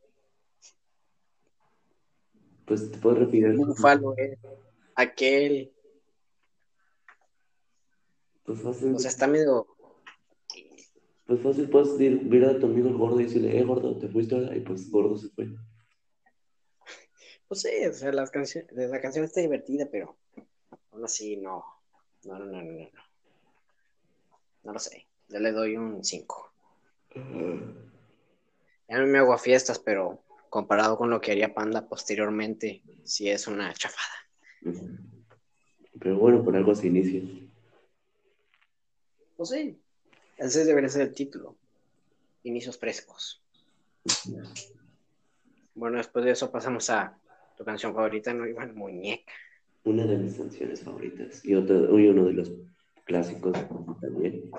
[2.65, 3.55] Pues te puedo repetir.
[3.55, 4.37] Búfalo es
[4.95, 5.71] aquel.
[8.43, 8.95] Pues fácil.
[8.95, 9.67] O sea, está medio.
[11.25, 14.33] Pues fácil, puedes ir, a tu amigo el gordo y decirle, eh, gordo, te fuiste
[14.33, 15.47] ahora, y pues gordo se fue.
[17.49, 20.15] Pues sí, o sea, las canciones, la canción está divertida, pero
[20.91, 21.65] aún así no.
[22.23, 22.89] No, no, no, no, no.
[24.63, 25.07] No lo sé.
[25.29, 26.53] Yo le doy un 5.
[28.87, 33.29] Ya no me hago a fiestas, pero comparado con lo que haría Panda posteriormente, sí
[33.29, 34.13] es una chafada.
[35.99, 37.21] Pero bueno, por algo se inicia.
[39.37, 39.81] Pues sí,
[40.37, 41.55] ese debería ser el título.
[42.43, 43.41] Inicios frescos.
[45.73, 47.17] Bueno, después de eso pasamos a
[47.59, 48.73] tu canción favorita, ¿no, Iván?
[48.73, 49.33] Muñeca.
[49.83, 51.43] Una de mis canciones favoritas.
[51.43, 52.53] Y, otro, y uno de los
[53.03, 53.57] clásicos
[53.99, 54.49] también.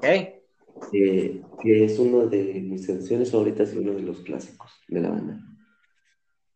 [0.00, 0.42] ¿Qué?
[0.90, 5.38] que es uno de mis canciones favoritas y uno de los clásicos de la banda.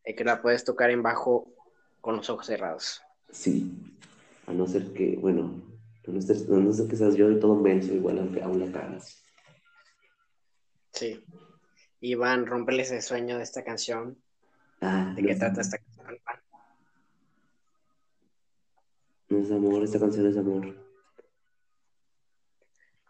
[0.04, 1.52] Y que la puedes tocar en bajo
[2.00, 3.02] con los ojos cerrados.
[3.30, 3.70] Sí,
[4.46, 5.62] a no ser que, bueno,
[6.08, 6.22] a no
[6.72, 9.22] ser, que seas yo de todo menso, igual aunque aún la cagas.
[10.92, 11.22] Sí.
[12.00, 14.16] Iván, romperle ese sueño de esta canción.
[14.80, 16.40] Ah, ¿De qué trata esta canción, Iván?
[19.28, 20.76] No es amor, esta canción es amor.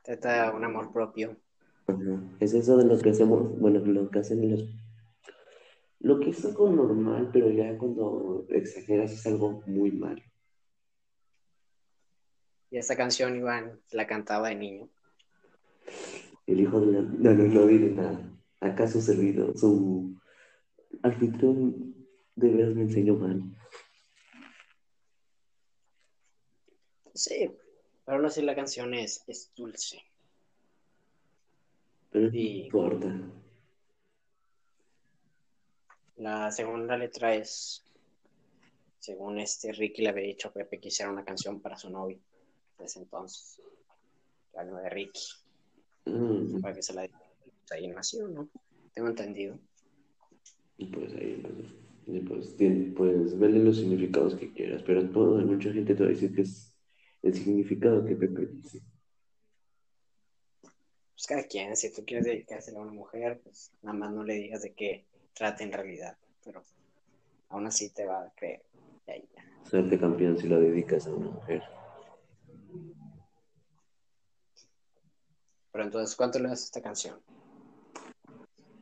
[0.03, 1.37] Trata un amor propio.
[2.41, 4.65] Es eso de lo que hacemos, bueno, lo que hacen los...
[6.01, 10.23] Lo que es algo normal, pero ya cuando exageras es algo muy malo.
[12.71, 14.89] Y esta canción, Iván, la cantaba de niño.
[16.47, 17.01] El hijo de la...
[17.01, 18.36] No, no, no diré nada.
[18.61, 19.57] ¿Acaso servido?
[19.57, 20.19] Su
[21.03, 21.95] anfitrión
[22.35, 23.43] de veras me enseñó mal.
[27.15, 27.51] Sí,
[28.05, 30.03] pero no sé, la canción es, es dulce.
[32.11, 33.21] Pero no importa.
[36.17, 37.85] La segunda letra es,
[38.99, 42.19] según este Ricky le había dicho a Pepe que hiciera una canción para su novio
[42.79, 43.61] desde entonces.
[44.55, 45.21] La de Ricky.
[46.07, 46.61] Mm.
[46.61, 47.26] Para que se la pues
[47.73, 48.49] ahí nació, ¿no?
[48.93, 49.59] Tengo entendido.
[50.79, 55.95] Y pues ahí, pues, pues, pues, verle los significados que quieras, pero todo, mucha gente
[55.95, 56.75] te va a decir que es
[57.23, 58.83] el significado que Pepe dice.
[60.63, 64.35] Pues cada quien, si tú quieres dedicárselo a una mujer, pues nada más no le
[64.35, 66.63] digas de qué trata en realidad, pero
[67.49, 68.63] aún así te va a creer.
[69.69, 71.63] Suerte campeón si lo dedicas a una mujer.
[75.73, 77.21] Pero entonces, ¿cuánto le das a esta canción?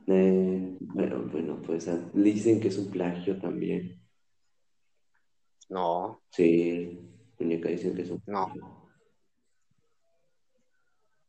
[0.06, 4.00] Eh, bueno, bueno, pues ah, dicen que es un plagio también.
[5.68, 6.22] No.
[6.30, 6.98] Sí,
[7.38, 8.52] Muñeca dicen que es un No.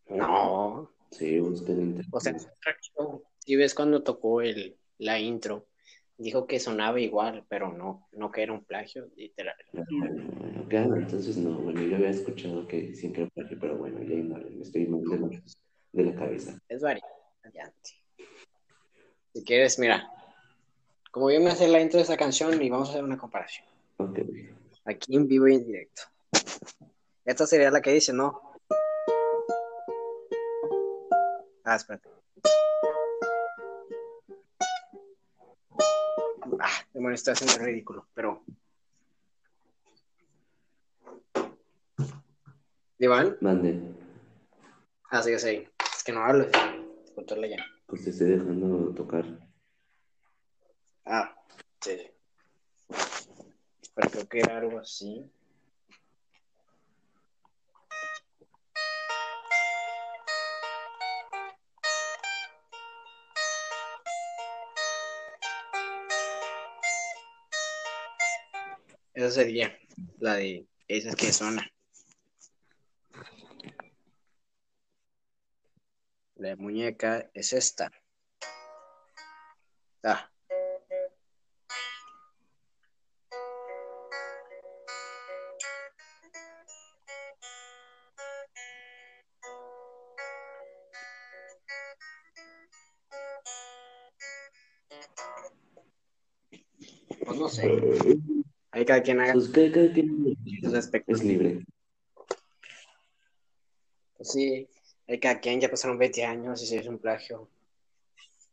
[0.09, 0.91] No.
[1.11, 2.35] Sí, busquen O sea,
[3.39, 5.67] si ves cuando tocó el, la intro,
[6.17, 9.55] dijo que sonaba igual, pero no, no que era un plagio, literal.
[10.69, 14.15] Claro, entonces no, bueno, yo había escuchado que dicen que era plagio, pero bueno, ya
[14.15, 15.01] me estoy mal
[15.91, 16.59] de, la cabeza.
[16.67, 18.04] Es variante.
[19.35, 20.09] Si quieres, mira,
[21.11, 23.67] como yo me hacer la intro de esa canción y vamos a hacer una comparación.
[23.97, 24.19] Ok.
[24.85, 26.03] Aquí en vivo y en directo.
[27.25, 28.53] Esta sería la que dice, ¿no?
[31.65, 32.07] Ah, espérate.
[36.61, 38.41] Ah, bueno, estoy haciendo ridículo, pero.
[42.99, 43.81] Iván, Mande,
[45.11, 45.67] ah, sí, sí.
[45.93, 46.47] Es que no hablo,
[47.05, 47.74] escucharla ya.
[47.95, 49.25] Pues te estoy dejando tocar.
[51.05, 51.33] Ah,
[51.79, 51.97] sí.
[53.95, 55.31] Pero creo que era algo así.
[69.13, 69.73] Esa sería
[70.19, 71.65] la de esas que suena.
[76.45, 77.91] La muñeca es esta.
[80.03, 80.29] Ah.
[97.25, 97.71] Pues no sé.
[98.69, 101.21] Ahí cada quien haga Pues cada, cada quien sus aspectos.
[101.21, 101.65] es libre.
[104.17, 104.69] Pues sí,
[105.07, 107.47] hay cada quien ya pasaron 20 años y si es un plagio,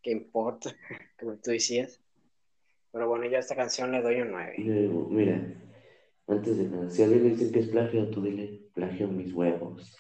[0.03, 0.75] ¿qué importa?
[1.19, 2.01] Como tú decías.
[2.93, 4.55] Pero bueno, yo a esta canción le doy un 9.
[4.59, 5.41] Luego, mira,
[6.27, 9.97] antes de nada, si alguien le dicen que es plagio, tú dile, plagio mis huevos.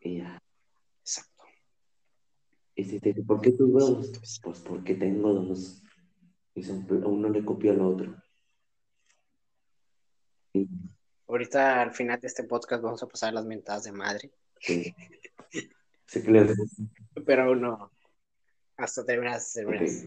[0.00, 0.40] Y ya.
[1.00, 1.44] Exacto.
[2.76, 4.12] Y si te dice, ¿por qué tus huevos?
[4.42, 5.82] Pues porque tengo dos.
[6.54, 8.14] Y son, uno le copió al otro.
[10.52, 10.68] Y,
[11.28, 14.94] Ahorita al final de este podcast vamos a pasar las mentadas de madre, sí.
[16.06, 16.56] Sé que le haces.
[17.24, 17.90] pero aún no.
[18.76, 20.04] Hasta terminas, terminas.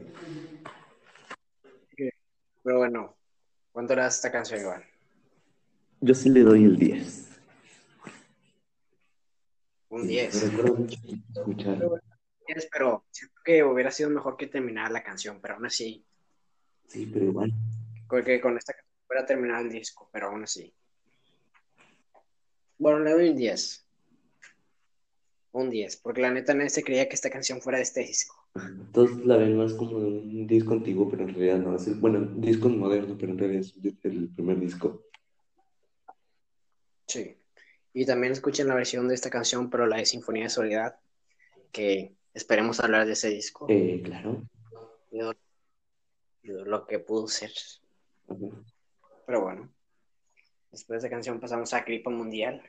[1.66, 2.14] Ok.
[2.64, 3.18] Pero bueno,
[3.72, 4.84] ¿cuánto le das a esta canción, Iván?
[6.02, 7.26] Yo sí le doy el 10.
[9.90, 10.52] Un Me 10.
[10.54, 11.00] recuerda mucho
[11.36, 11.80] escuchar.
[12.48, 16.06] 10, pero siento que hubiera sido mejor que terminar la canción, pero aún así,
[16.88, 17.52] Sí, pero igual.
[18.08, 20.74] porque con esta canción hubiera terminado el disco, pero aún así.
[22.80, 23.86] Bueno, le doy un 10.
[25.52, 28.36] Un 10, porque la neta nadie se creía que esta canción fuera de este disco.
[28.94, 31.76] Todos la ven más como un disco antiguo, pero en realidad no.
[31.76, 35.04] Es el, bueno, un disco moderno, pero en realidad es el primer disco.
[37.08, 37.36] Sí.
[37.94, 41.00] Y también escuchen la versión de esta canción, pero la de Sinfonía de Soledad,
[41.72, 44.44] que esperemos hablar de ese disco, Eh, claro.
[45.12, 45.38] y de-
[46.44, 47.52] y de lo que pudo ser.
[48.28, 48.39] Ajá.
[49.26, 49.70] Pero bueno,
[50.72, 52.62] después de esa canción pasamos a Gripa Mundial.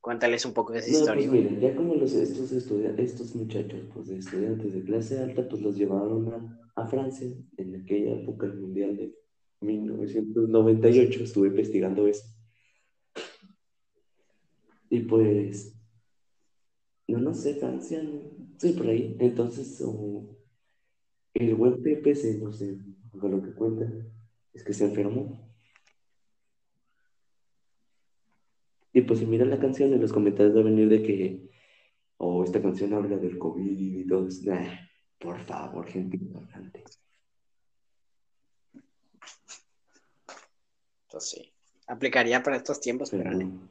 [0.00, 1.28] Cuéntales un poco de esa No, historia.
[1.28, 5.60] pues miren, ya como los, estos, estos muchachos, pues de estudiantes de clase alta, pues
[5.60, 6.32] los llevaron
[6.74, 9.14] a, a Francia en aquella época, el Mundial de
[9.60, 12.24] 1998, estuve investigando eso.
[14.88, 15.76] Y pues,
[17.06, 18.02] no, no sé, Francia,
[18.58, 19.16] sí, por ahí.
[19.20, 20.34] Entonces, oh,
[21.34, 22.78] el buen Pepe, se, no sé,
[23.20, 23.86] con lo que cuenta,
[24.54, 25.49] es que se enfermó.
[29.00, 31.40] Y pues si miran la canción en los comentarios va a venir de que,
[32.18, 34.42] oh, esta canción habla del COVID y todo eso.
[34.50, 34.74] Nah,
[35.18, 36.84] por favor, gente ignorante.
[41.06, 41.52] Entonces, sí.
[41.86, 43.68] Aplicaría para estos tiempos, Pero pero no.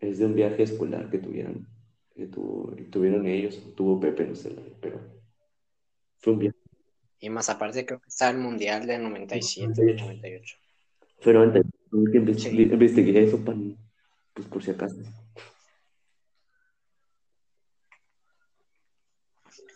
[0.00, 1.66] es de un viaje escolar que tuvieron,
[2.14, 5.00] que tuvo- tuvieron ellos, tuvo Pepe, no sé, pero
[6.18, 6.56] fue un viaje.
[7.20, 10.56] Y más aparte, creo que está el Mundial de 97, 98.
[11.24, 11.62] Pero antes,
[12.12, 12.62] que inves- Sí.
[12.62, 13.56] investigué eso para,
[14.34, 14.96] pues por si acaso.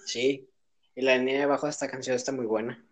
[0.06, 0.48] Sí.
[0.94, 2.82] Y la línea de abajo de esta canción está muy buena.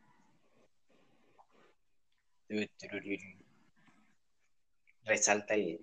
[5.04, 5.80] Resalta el,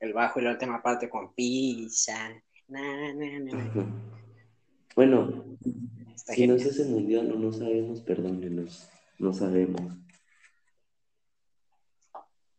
[0.00, 2.30] el bajo y la última parte con pizza.
[2.68, 3.64] Na, na, na, na.
[3.64, 3.86] Ajá.
[4.94, 5.44] Bueno,
[6.14, 6.80] Está si no es genial.
[6.80, 8.88] ese mundial o no sabemos, perdónenos,
[9.18, 9.82] no sabemos.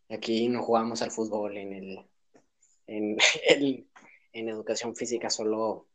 [0.10, 2.10] Aquí no jugamos al fútbol en el
[2.88, 3.18] en,
[4.34, 5.88] en educación física, solo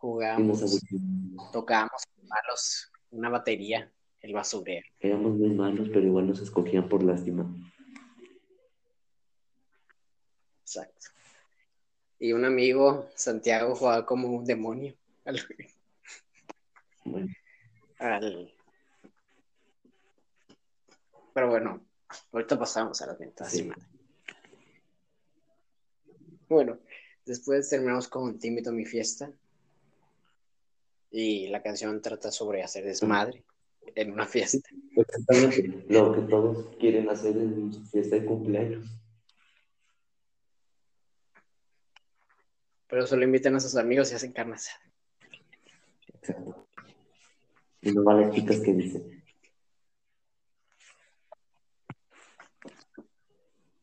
[0.00, 0.80] aburrimos.
[1.52, 3.90] tocábamos con palos, una batería,
[4.20, 4.86] el basurero.
[5.00, 7.46] Éramos muy malos, pero igual nos escogían por lástima.
[10.62, 11.08] Exacto.
[12.18, 14.94] Y un amigo, Santiago, jugaba como un demonio.
[15.24, 15.38] Al,
[17.04, 17.28] Bueno,
[17.98, 18.52] al-
[21.34, 21.84] Pero bueno,
[22.32, 23.52] ahorita pasamos a las ventajas.
[23.52, 23.70] sí.
[26.50, 26.80] Bueno,
[27.24, 29.32] después terminamos con Te invito a mi fiesta.
[31.12, 33.44] Y la canción trata sobre hacer desmadre
[33.94, 34.68] en una fiesta.
[34.96, 35.84] Exactamente.
[35.88, 38.84] Lo que todos quieren hacer en su fiesta de cumpleaños.
[42.88, 44.80] Pero solo invitan a sus amigos y hacen carne asada.
[46.14, 46.66] Exacto.
[47.80, 49.24] Y no van las chicas que dicen.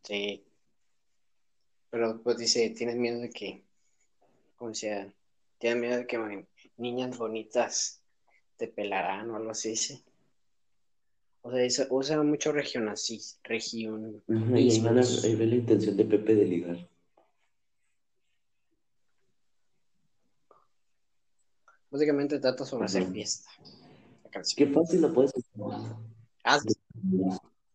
[0.03, 0.46] Sí.
[1.97, 3.63] Pero pues dice, tienes miedo de que,
[4.55, 5.11] como sea,
[5.57, 6.45] tienes miedo de que
[6.77, 8.03] niñas bonitas
[8.55, 10.03] te pelarán o algo así, dice.
[11.41, 14.21] O sea, usa mucho región así, región.
[14.27, 16.87] y ahí, ve la intención de Pepe de ligar.
[21.89, 23.49] Básicamente trata sobre hacer fiesta.
[24.55, 25.31] Qué fácil lo puedes
[26.43, 26.59] ah, ah,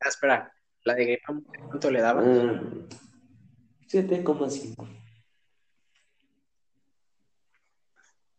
[0.06, 0.54] espera,
[0.84, 2.22] la de Graham, ¿cuánto le daba?
[3.92, 4.88] 7,5.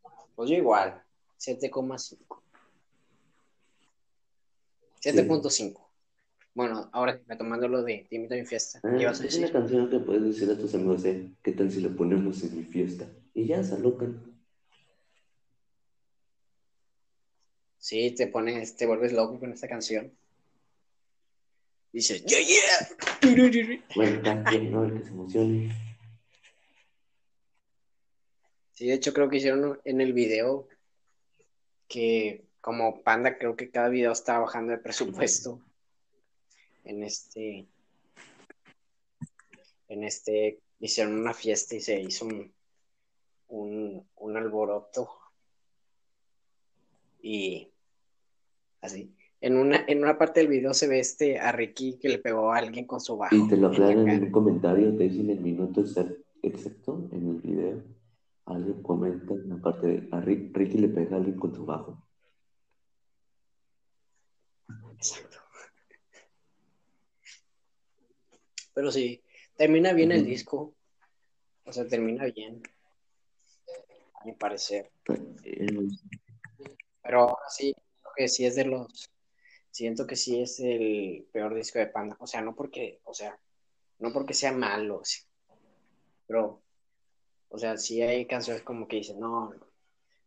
[0.04, 1.04] Ah, pues yo igual,
[1.38, 2.41] 7,5.
[4.99, 5.80] 7.5.
[6.56, 8.80] Bueno, ahora retomando lo de Te invito a mi fiesta.
[8.84, 11.89] Ah, es una canción que puedes decir a tus amigos, eh, ¿qué tal si la
[11.89, 13.08] ponemos en mi fiesta?
[13.36, 14.34] Y ya se alocan.
[17.78, 20.12] Sí, te pones, te vuelves loco con esta canción.
[21.94, 23.86] Dice, yeah, yeah.
[23.96, 24.84] Bueno, también, ¿no?
[24.84, 25.76] El que se emocione.
[28.74, 30.68] Sí, de hecho creo que hicieron en el video
[31.88, 35.62] que como Panda creo que cada video estaba bajando de presupuesto
[36.84, 37.68] en este
[39.88, 42.52] en este hicieron una fiesta y se hizo un,
[43.50, 45.08] un, un alboroto
[47.22, 47.72] y
[48.82, 49.14] así
[49.44, 52.54] en una, en una parte del video se ve este a Ricky que le pegó
[52.54, 53.36] a alguien con su bajo.
[53.36, 55.84] Y te lo aclaran en un comentario, te dicen el minuto
[56.41, 57.84] exacto en el video.
[58.46, 62.02] Alguien comenta en la parte de a Ricky le pega a alguien con su bajo.
[64.96, 65.39] Exacto.
[68.74, 69.22] Pero sí,
[69.58, 70.74] termina bien el disco.
[71.66, 72.64] O sea, termina bien.
[74.22, 74.89] A mi parecer.
[75.04, 75.20] Pero
[77.20, 77.76] ahora sí,
[78.16, 79.12] que sí es de los.
[79.74, 82.15] Siento que sí es el peor disco de Panda.
[82.19, 83.39] O sea, no porque, o sea,
[83.97, 85.01] no porque sea malo,
[86.28, 86.61] pero,
[87.49, 89.51] o sea, sí hay canciones como que dicen, no,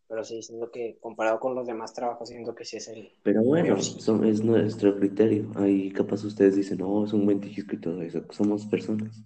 [0.05, 3.09] pero sí, siento que comparado con los demás trabajos, siento que sí es el.
[3.23, 5.49] Pero bueno, es nuestro criterio.
[5.55, 8.25] Ahí capaz ustedes dicen, no, es un buen disco y todo eso.
[8.31, 9.23] Somos personas.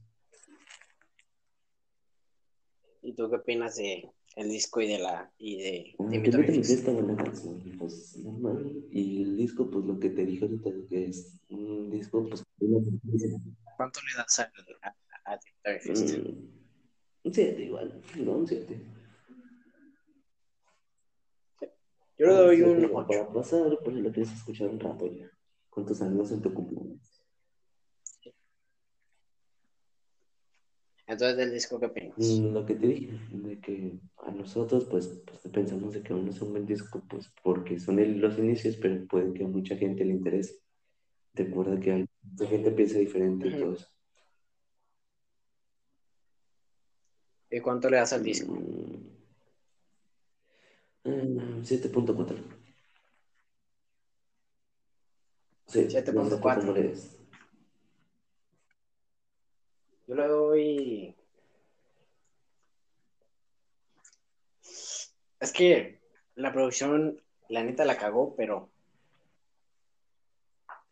[3.02, 5.32] ¿Y tú qué opinas de el disco y de la.
[5.38, 5.96] y de.
[6.00, 8.84] Ah, de buena canción, pues normal.
[8.92, 12.44] Y el disco, pues lo que te dije ahorita, que es un disco, pues.
[13.78, 14.52] ¿Cuánto le das a,
[14.82, 16.52] a, a, mm,
[17.24, 18.82] Un 7 igual, no, un 7.
[22.18, 23.08] Yo le doy un 8.
[23.08, 25.30] Para pasar, pues lo escuchar un rato ya.
[25.70, 27.11] Con tus amigos en tu cumpleaños.
[31.08, 32.18] Entonces, del disco, ¿qué opinas?
[32.18, 36.26] Mm, lo que te dije, de que a nosotros, pues, pues pensamos de que aún
[36.26, 39.76] no es un buen disco, pues, porque son los inicios, pero puede que a mucha
[39.76, 40.60] gente le interese.
[41.34, 43.88] Recuerda que hay mucha gente piensa diferente y todo eso.
[47.50, 48.54] ¿Y cuánto le das al disco?
[51.04, 52.38] Mm, 7.4.
[55.68, 57.21] Sí, 7.4.
[60.12, 61.16] Yo le doy.
[65.40, 66.02] Es que
[66.36, 68.70] la producción, la neta la cagó, pero.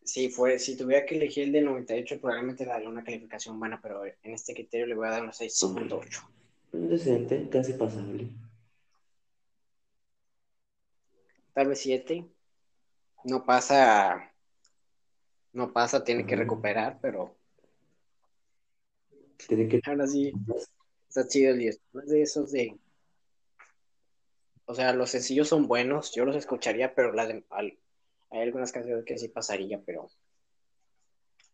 [0.02, 4.06] Si, fue, si tuviera que elegir el de 98, probablemente daría una calificación buena, pero
[4.06, 6.26] en este criterio le voy a dar una 6.8.
[6.72, 8.30] Decente, casi pasable
[11.52, 12.26] tal vez 7.
[13.24, 14.32] No pasa,
[15.52, 17.39] no pasa, tiene que recuperar, pero
[19.46, 19.80] que...
[19.84, 20.32] ahora sí,
[21.08, 21.80] está chido el 10.
[21.92, 22.78] de esos de,
[24.66, 29.18] o sea, los sencillos son buenos, yo los escucharía, pero la hay algunas canciones que
[29.18, 30.08] sí pasaría, pero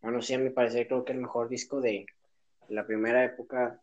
[0.02, 2.06] bueno, sí, a mi parecer creo que el mejor disco de
[2.68, 3.80] la primera época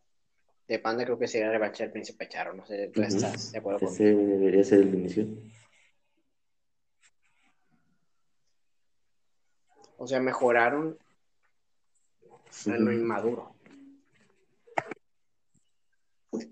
[0.68, 3.88] de Panda creo que sería Rebacha el Príncipe Charo, no sé, ¿tú estás de acuerdo
[3.88, 5.26] Ese debería ser el inicio.
[9.98, 10.98] O sea, mejoraron
[12.66, 13.53] en lo inmaduro.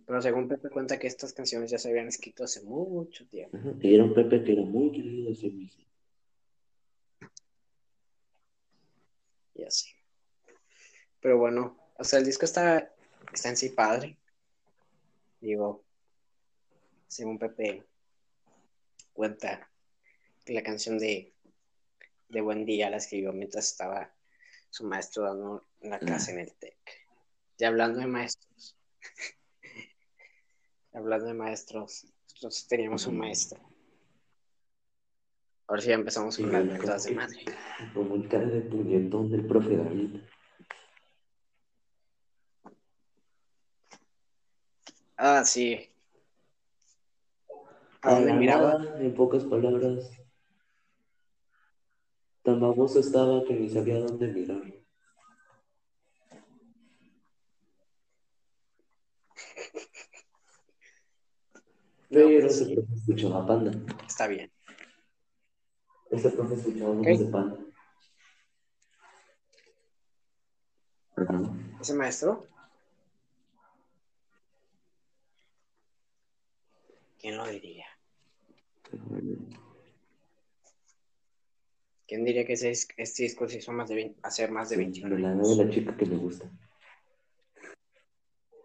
[0.05, 3.57] Pero según Pepe cuenta que estas canciones ya se habían escrito hace mucho tiempo.
[3.81, 5.83] Y era un Pepe que era muy querido de sí mismo.
[9.55, 9.89] Ya sé.
[11.19, 12.93] Pero bueno, o sea, el disco está,
[13.33, 14.17] está en sí padre.
[15.39, 15.83] Digo,
[17.07, 17.83] según Pepe
[19.13, 19.69] cuenta
[20.45, 21.31] que la canción de
[22.31, 24.13] de buen día la escribió mientras estaba
[24.69, 26.77] su maestro dando una clase en el TEC.
[27.57, 28.77] Y hablando de maestros,
[31.01, 33.59] hablando de maestros, nosotros teníamos un maestro.
[35.67, 37.45] Ahora sí ya empezamos con las mentadas de madre.
[37.93, 40.21] Como el cara de puñetón del profe David.
[45.17, 45.87] Ah, sí.
[48.01, 48.79] ¿A dónde miraba?
[48.79, 50.09] nada, en pocas palabras,
[52.41, 54.80] tan baboso estaba que ni sabía dónde mirar.
[62.11, 63.71] Pero ese profe escuchaba Panda.
[64.07, 64.51] está bien.
[66.09, 67.07] Ese profe escuchaba Ok.
[67.07, 67.57] voz de Panda.
[71.79, 72.45] ¿Ese maestro?
[77.19, 77.85] ¿Quién lo diría?
[82.07, 84.81] ¿Quién diría que ese, este disco se hizo más de 20 hacer más de Sí,
[84.81, 86.45] 21 de la edad de la chica que me gusta.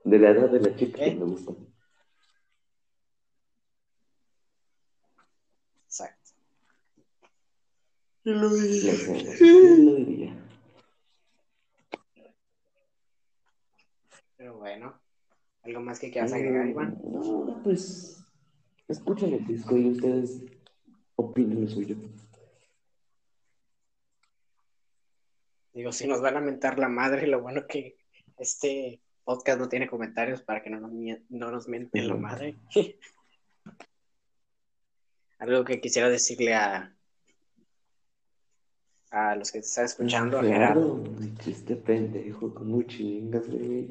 [0.05, 1.11] De la edad de la chica ¿Eh?
[1.11, 1.53] que me gusta.
[5.87, 6.33] Exacto.
[14.37, 15.01] Pero bueno,
[15.63, 17.01] ¿algo más que quieras agregar, Iván?
[17.05, 18.21] No, pues
[18.89, 20.43] escuchen el disco y ustedes
[21.15, 21.95] opinen lo suyo.
[25.73, 27.97] Digo, si nos van a mentar la madre, lo bueno que
[28.39, 30.91] este podcast no tiene comentarios para que no nos,
[31.29, 32.57] no nos mienten la madre.
[35.39, 36.96] Algo que quisiera decirle a,
[39.11, 41.03] a los que te están escuchando, a Gerardo.
[41.39, 43.89] Chiste pendejo, como chingas, güey.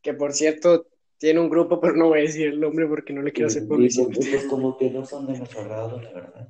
[0.00, 0.86] Que por cierto,
[1.18, 3.66] tiene un grupo, pero no voy a decir el nombre porque no le quiero hacer
[3.66, 4.06] publicidad.
[4.14, 6.48] pues, como que no son de nuestro agrado, la verdad.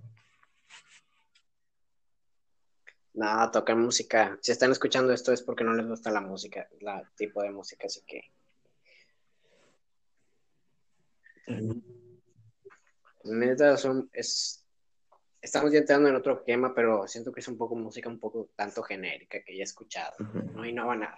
[3.15, 4.39] No, tocan música.
[4.43, 7.87] Si están escuchando esto es porque no les gusta la música, la tipo de música,
[7.87, 8.31] así que
[13.27, 14.63] neta son es
[15.41, 18.51] estamos ya entrando en otro tema, pero siento que es un poco música un poco
[18.57, 20.15] tanto genérica que ya he escuchado.
[20.19, 20.43] Ajá.
[20.55, 21.17] No innova nada.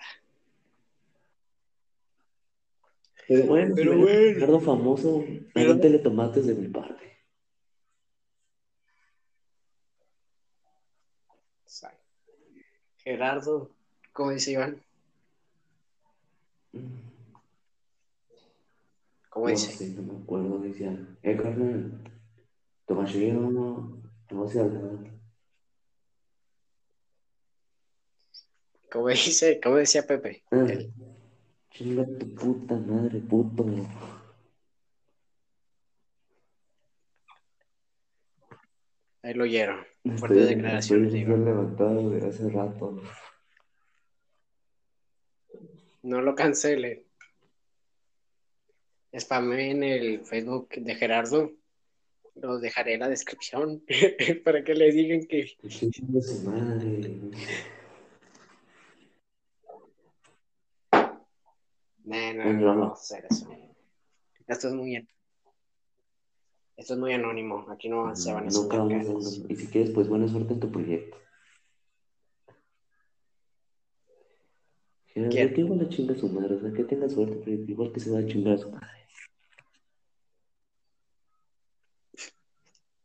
[3.27, 4.35] Pero bueno, Pero bueno.
[4.35, 7.09] Gerardo famoso, Pero- avéntale tomates de mi parte.
[12.99, 13.71] Gerardo,
[14.13, 14.83] ¿cómo dice Iván?
[19.29, 19.72] ¿Cómo No dice?
[19.72, 22.03] sé, no me acuerdo, decía, eh, carnal,
[22.87, 25.18] tomachillo, no vas a hablar.
[28.91, 29.61] ¿Cómo dice?
[29.62, 30.43] ¿Cómo decía Pepe?
[30.51, 30.66] Ah,
[31.70, 33.66] chinga tu puta madre, puto.
[39.22, 39.81] Ahí lo oyeron.
[40.05, 41.45] Estoy, Fuertes estoy declaraciones Iván.
[41.45, 43.03] levantado de hace rato.
[46.03, 47.08] No lo cancelen.
[49.17, 51.53] Spamé en el Facebook de Gerardo.
[52.35, 53.83] Los dejaré en la descripción
[54.45, 55.57] para que le digan que
[62.05, 63.49] no, no, No, no, hacer eso.
[64.47, 64.97] Esto es muy
[66.79, 67.67] esto es muy anónimo.
[67.71, 70.61] Aquí no se van a Nunca vamos a Y si quieres, pues buena suerte en
[70.61, 71.19] tu proyecto.
[75.07, 77.93] Gerardo, que igual le chinga a su madre, o sea, que tenga suerte, pero igual
[77.93, 78.87] que se va a chingar a su madre.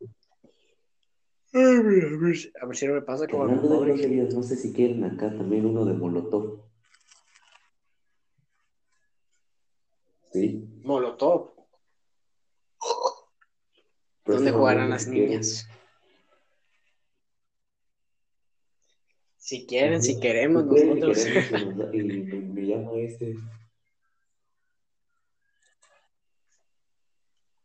[0.00, 3.86] mira, a ver, si- a ver si no me pasa como hablando de Moy.
[3.86, 6.64] groserías, no sé si quieren acá también uno de Molotov.
[10.32, 10.66] Sí.
[10.82, 11.54] Molotov.
[14.24, 15.68] ¿Dónde jugarán las niñas?
[19.36, 21.18] Si quieren, si queremos, nosotros.
[21.92, 23.36] Y me, llama este.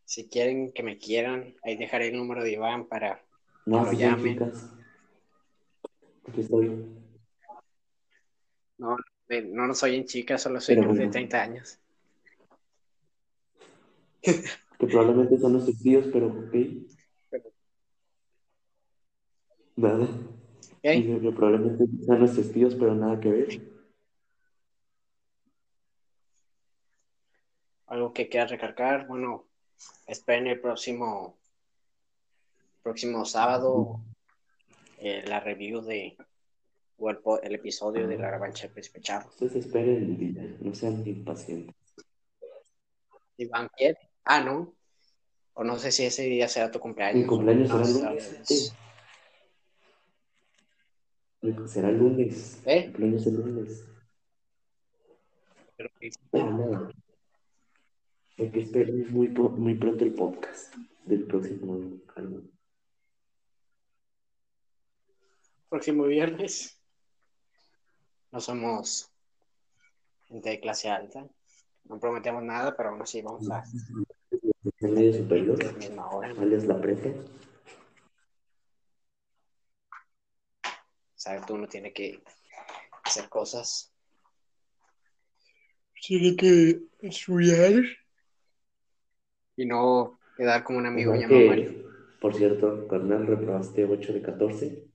[0.04, 3.24] Si quieren que me quieran, ahí dejaré el número de Iván para.
[3.66, 4.32] No, lo son llamen.
[4.32, 4.70] chicas.
[6.28, 6.68] Aquí estoy.
[8.78, 8.96] No,
[9.28, 11.12] no, no soy en chica, solo soy menor de bueno.
[11.12, 11.78] 30 años.
[14.22, 16.54] Que probablemente son nuestros tíos, pero ok.
[19.76, 20.08] Nada.
[20.82, 23.80] Que probablemente sean nuestros tíos, pero nada que ver.
[27.86, 29.46] Algo que quieras recargar, bueno,
[30.06, 31.39] esperen el próximo
[32.82, 34.00] próximo sábado
[34.98, 36.16] eh, la review de
[36.98, 39.28] o el, el episodio de la revancha de Charro.
[39.30, 41.74] Ustedes esperen el día, no sean impacientes.
[43.38, 43.98] Iván quiere.
[44.24, 44.74] Ah, no.
[45.54, 47.22] O no sé si ese día será tu cumpleaños.
[47.22, 48.40] Mi cumpleaños será será lunes.
[48.44, 48.70] sí.
[51.42, 52.62] Mi- Será lunes.
[52.66, 52.78] ¿Eh?
[52.80, 53.84] Mi cumpleaños es lunes.
[55.76, 55.90] Pero-
[56.30, 56.90] Pero nada.
[58.38, 60.74] Hay que esperar muy, muy pronto el podcast
[61.06, 62.46] del próximo álbum.
[65.70, 66.78] Próximo viernes.
[68.32, 69.10] No somos
[70.26, 71.26] gente de clase alta.
[71.84, 73.62] No prometemos nada, pero aún así vamos a
[74.80, 75.58] medio superior,
[76.12, 76.30] hora.
[76.38, 77.08] alias la prepa.
[81.14, 81.46] ¿Sabes?
[81.46, 82.22] Tú uno tiene que
[83.04, 83.92] hacer cosas.
[86.02, 87.82] Tiene que estudiar.
[89.56, 91.90] Y no quedar como un amigo llamado Mario.
[92.20, 94.89] Por cierto, carnal, reprobaste 8 de 14.